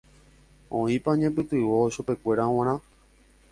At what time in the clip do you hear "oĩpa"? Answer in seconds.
0.79-1.11